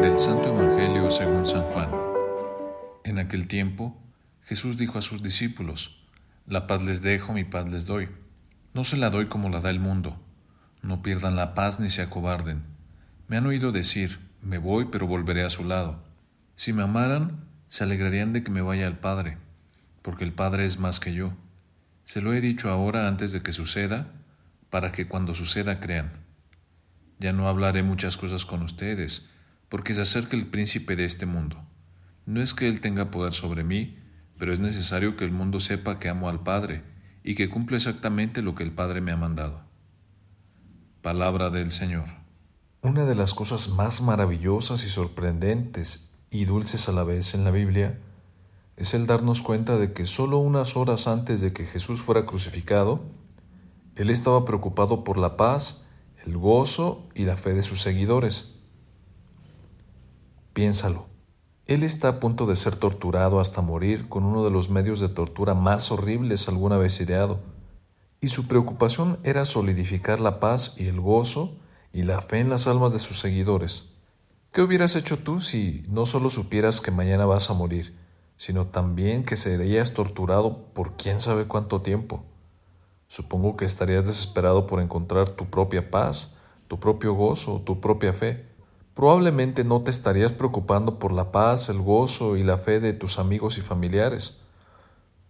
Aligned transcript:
Del 0.00 0.18
Santo 0.18 0.46
Evangelio 0.48 1.10
según 1.10 1.44
San 1.44 1.60
Juan. 1.64 1.90
En 3.04 3.18
aquel 3.18 3.48
tiempo, 3.48 3.94
Jesús 4.40 4.78
dijo 4.78 4.96
a 4.96 5.02
sus 5.02 5.22
discípulos, 5.22 6.02
La 6.46 6.66
paz 6.66 6.86
les 6.86 7.02
dejo, 7.02 7.34
mi 7.34 7.44
paz 7.44 7.70
les 7.70 7.84
doy. 7.84 8.08
No 8.72 8.82
se 8.82 8.96
la 8.96 9.10
doy 9.10 9.26
como 9.26 9.50
la 9.50 9.60
da 9.60 9.68
el 9.68 9.78
mundo. 9.78 10.18
No 10.80 11.02
pierdan 11.02 11.36
la 11.36 11.52
paz 11.52 11.78
ni 11.78 11.90
se 11.90 12.00
acobarden. 12.00 12.62
Me 13.28 13.36
han 13.36 13.44
oído 13.44 13.72
decir, 13.72 14.20
Me 14.40 14.56
voy, 14.56 14.86
pero 14.90 15.06
volveré 15.06 15.44
a 15.44 15.50
su 15.50 15.64
lado. 15.64 16.02
Si 16.54 16.72
me 16.72 16.82
amaran, 16.82 17.44
se 17.68 17.84
alegrarían 17.84 18.32
de 18.32 18.42
que 18.42 18.50
me 18.50 18.62
vaya 18.62 18.86
al 18.86 18.98
Padre, 19.00 19.36
porque 20.00 20.24
el 20.24 20.32
Padre 20.32 20.64
es 20.64 20.78
más 20.78 20.98
que 20.98 21.12
yo. 21.12 21.34
Se 22.06 22.22
lo 22.22 22.32
he 22.32 22.40
dicho 22.40 22.70
ahora 22.70 23.06
antes 23.06 23.32
de 23.32 23.42
que 23.42 23.52
suceda, 23.52 24.14
para 24.70 24.92
que 24.92 25.08
cuando 25.08 25.34
suceda 25.34 25.80
crean. 25.80 26.12
Ya 27.18 27.32
no 27.32 27.48
hablaré 27.48 27.82
muchas 27.82 28.16
cosas 28.16 28.44
con 28.44 28.62
ustedes, 28.62 29.30
porque 29.68 29.94
se 29.94 30.02
acerca 30.02 30.36
el 30.36 30.46
príncipe 30.46 30.96
de 30.96 31.04
este 31.04 31.26
mundo. 31.26 31.64
No 32.26 32.42
es 32.42 32.54
que 32.54 32.68
él 32.68 32.80
tenga 32.80 33.10
poder 33.10 33.32
sobre 33.32 33.64
mí, 33.64 33.98
pero 34.38 34.52
es 34.52 34.60
necesario 34.60 35.16
que 35.16 35.24
el 35.24 35.32
mundo 35.32 35.60
sepa 35.60 35.98
que 35.98 36.08
amo 36.08 36.28
al 36.28 36.42
Padre 36.42 36.82
y 37.22 37.34
que 37.34 37.48
cumplo 37.48 37.76
exactamente 37.76 38.42
lo 38.42 38.54
que 38.54 38.62
el 38.62 38.72
Padre 38.72 39.00
me 39.00 39.12
ha 39.12 39.16
mandado. 39.16 39.62
Palabra 41.02 41.50
del 41.50 41.70
Señor. 41.70 42.04
Una 42.82 43.04
de 43.04 43.14
las 43.14 43.34
cosas 43.34 43.70
más 43.70 44.00
maravillosas 44.00 44.84
y 44.84 44.88
sorprendentes 44.88 46.12
y 46.30 46.44
dulces 46.44 46.88
a 46.88 46.92
la 46.92 47.04
vez 47.04 47.34
en 47.34 47.44
la 47.44 47.50
Biblia 47.50 47.98
es 48.76 48.92
el 48.92 49.06
darnos 49.06 49.40
cuenta 49.40 49.78
de 49.78 49.92
que 49.92 50.06
solo 50.06 50.38
unas 50.38 50.76
horas 50.76 51.08
antes 51.08 51.40
de 51.40 51.52
que 51.52 51.64
Jesús 51.64 52.00
fuera 52.02 52.26
crucificado, 52.26 53.04
Él 53.96 54.10
estaba 54.10 54.44
preocupado 54.44 55.04
por 55.04 55.16
la 55.16 55.38
paz, 55.38 55.86
el 56.26 56.36
gozo 56.36 57.06
y 57.14 57.24
la 57.24 57.36
fe 57.36 57.54
de 57.54 57.62
sus 57.62 57.80
seguidores. 57.80 58.58
Piénsalo. 60.52 61.06
Él 61.66 61.82
está 61.82 62.08
a 62.08 62.20
punto 62.20 62.46
de 62.46 62.56
ser 62.56 62.76
torturado 62.76 63.40
hasta 63.40 63.62
morir 63.62 64.08
con 64.08 64.24
uno 64.24 64.44
de 64.44 64.50
los 64.50 64.70
medios 64.70 65.00
de 65.00 65.08
tortura 65.08 65.54
más 65.54 65.90
horribles 65.90 66.46
alguna 66.46 66.76
vez 66.76 67.00
ideado, 67.00 67.40
y 68.20 68.28
su 68.28 68.46
preocupación 68.46 69.18
era 69.24 69.44
solidificar 69.44 70.20
la 70.20 70.40
paz 70.40 70.74
y 70.78 70.86
el 70.86 71.00
gozo 71.00 71.56
y 71.92 72.02
la 72.02 72.20
fe 72.20 72.40
en 72.40 72.50
las 72.50 72.66
almas 72.66 72.92
de 72.92 72.98
sus 72.98 73.18
seguidores. 73.18 73.94
¿Qué 74.52 74.62
hubieras 74.62 74.94
hecho 74.94 75.18
tú 75.18 75.40
si 75.40 75.82
no 75.88 76.06
solo 76.06 76.30
supieras 76.30 76.80
que 76.80 76.90
mañana 76.90 77.24
vas 77.24 77.50
a 77.50 77.54
morir, 77.54 77.96
sino 78.36 78.66
también 78.66 79.24
que 79.24 79.36
serías 79.36 79.92
torturado 79.94 80.66
por 80.74 80.96
quién 80.96 81.18
sabe 81.18 81.46
cuánto 81.46 81.80
tiempo? 81.80 82.24
Supongo 83.08 83.56
que 83.56 83.64
estarías 83.64 84.04
desesperado 84.04 84.66
por 84.66 84.80
encontrar 84.80 85.28
tu 85.28 85.46
propia 85.46 85.90
paz, 85.90 86.34
tu 86.68 86.80
propio 86.80 87.14
gozo, 87.14 87.62
tu 87.64 87.80
propia 87.80 88.12
fe 88.12 88.56
probablemente 88.96 89.62
no 89.62 89.82
te 89.82 89.90
estarías 89.90 90.32
preocupando 90.32 90.98
por 90.98 91.12
la 91.12 91.30
paz, 91.30 91.68
el 91.68 91.82
gozo 91.82 92.38
y 92.38 92.42
la 92.42 92.56
fe 92.56 92.80
de 92.80 92.94
tus 92.94 93.18
amigos 93.18 93.58
y 93.58 93.60
familiares, 93.60 94.40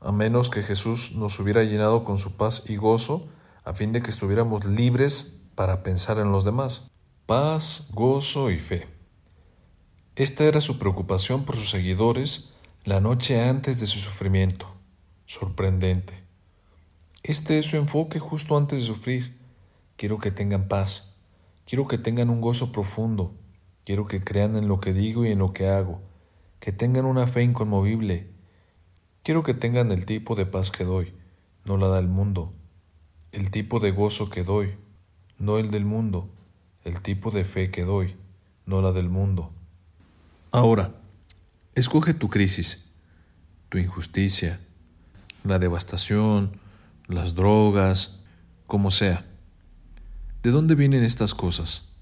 a 0.00 0.10
menos 0.10 0.50
que 0.50 0.64
Jesús 0.64 1.14
nos 1.14 1.38
hubiera 1.38 1.62
llenado 1.62 2.02
con 2.02 2.18
su 2.18 2.36
paz 2.36 2.64
y 2.68 2.74
gozo 2.74 3.28
a 3.64 3.72
fin 3.72 3.92
de 3.92 4.02
que 4.02 4.10
estuviéramos 4.10 4.64
libres 4.64 5.42
para 5.54 5.84
pensar 5.84 6.18
en 6.18 6.32
los 6.32 6.42
demás. 6.42 6.90
Paz, 7.26 7.88
gozo 7.92 8.50
y 8.50 8.58
fe. 8.58 8.88
Esta 10.16 10.42
era 10.42 10.60
su 10.60 10.80
preocupación 10.80 11.44
por 11.44 11.54
sus 11.54 11.70
seguidores 11.70 12.54
la 12.82 13.00
noche 13.00 13.48
antes 13.48 13.78
de 13.78 13.86
su 13.86 14.00
sufrimiento. 14.00 14.66
Sorprendente. 15.24 16.24
Este 17.22 17.58
es 17.58 17.66
su 17.66 17.76
enfoque 17.76 18.18
justo 18.18 18.56
antes 18.56 18.80
de 18.80 18.86
sufrir. 18.86 19.38
Quiero 19.96 20.18
que 20.18 20.30
tengan 20.30 20.68
paz. 20.68 21.16
Quiero 21.66 21.86
que 21.86 21.98
tengan 21.98 22.30
un 22.30 22.40
gozo 22.40 22.72
profundo 22.72 23.36
Quiero 23.84 24.06
que 24.06 24.22
crean 24.22 24.56
en 24.56 24.68
lo 24.68 24.78
que 24.80 24.92
digo 24.92 25.24
y 25.24 25.32
en 25.32 25.40
lo 25.40 25.52
que 25.52 25.68
hago, 25.68 26.00
que 26.60 26.70
tengan 26.70 27.04
una 27.04 27.26
fe 27.26 27.42
inconmovible. 27.42 28.30
Quiero 29.24 29.42
que 29.42 29.54
tengan 29.54 29.90
el 29.90 30.06
tipo 30.06 30.36
de 30.36 30.46
paz 30.46 30.70
que 30.70 30.84
doy, 30.84 31.12
no 31.64 31.76
la 31.76 31.88
da 31.88 31.98
el 31.98 32.06
mundo, 32.06 32.52
el 33.32 33.50
tipo 33.50 33.80
de 33.80 33.90
gozo 33.90 34.30
que 34.30 34.44
doy, 34.44 34.76
no 35.38 35.58
el 35.58 35.72
del 35.72 35.84
mundo, 35.84 36.30
el 36.84 37.00
tipo 37.02 37.32
de 37.32 37.44
fe 37.44 37.72
que 37.72 37.84
doy, 37.84 38.16
no 38.66 38.82
la 38.82 38.92
del 38.92 39.08
mundo. 39.08 39.50
Ahora, 40.52 40.94
escoge 41.74 42.14
tu 42.14 42.28
crisis, 42.28 42.92
tu 43.68 43.78
injusticia, 43.78 44.60
la 45.42 45.58
devastación, 45.58 46.60
las 47.06 47.34
drogas, 47.34 48.20
como 48.66 48.90
sea. 48.90 49.26
¿De 50.42 50.50
dónde 50.50 50.74
vienen 50.74 51.04
estas 51.04 51.34
cosas? 51.34 51.92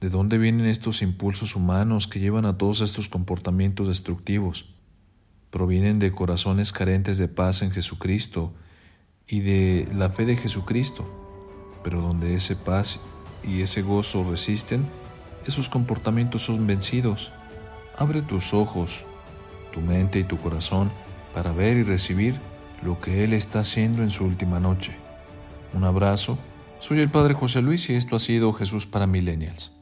¿De 0.00 0.08
dónde 0.08 0.38
vienen 0.38 0.66
estos 0.66 1.02
impulsos 1.02 1.56
humanos 1.56 2.06
que 2.06 2.20
llevan 2.20 2.46
a 2.46 2.56
todos 2.58 2.80
estos 2.80 3.08
comportamientos 3.08 3.88
destructivos? 3.88 4.74
Provienen 5.50 5.98
de 5.98 6.12
corazones 6.12 6.72
carentes 6.72 7.18
de 7.18 7.28
paz 7.28 7.62
en 7.62 7.70
Jesucristo 7.70 8.54
y 9.28 9.40
de 9.40 9.88
la 9.94 10.10
fe 10.10 10.24
de 10.24 10.36
Jesucristo, 10.36 11.04
pero 11.84 12.00
donde 12.00 12.34
ese 12.34 12.56
paz 12.56 13.00
y 13.44 13.62
ese 13.62 13.82
gozo 13.82 14.28
resisten, 14.28 14.86
esos 15.46 15.68
comportamientos 15.68 16.42
son 16.42 16.66
vencidos. 16.66 17.32
Abre 17.96 18.22
tus 18.22 18.54
ojos, 18.54 19.04
tu 19.72 19.80
mente 19.80 20.18
y 20.18 20.24
tu 20.24 20.38
corazón 20.38 20.90
para 21.34 21.52
ver 21.52 21.76
y 21.76 21.82
recibir 21.82 22.40
lo 22.82 23.00
que 23.00 23.24
Él 23.24 23.32
está 23.32 23.60
haciendo 23.60 24.02
en 24.02 24.10
su 24.10 24.24
última 24.24 24.60
noche. 24.60 24.96
Un 25.74 25.84
abrazo. 25.84 26.38
Soy 26.78 27.00
el 27.00 27.10
Padre 27.10 27.34
José 27.34 27.62
Luis 27.62 27.90
y 27.90 27.94
esto 27.94 28.16
ha 28.16 28.18
sido 28.18 28.52
Jesús 28.52 28.86
para 28.86 29.06
Millennials. 29.06 29.79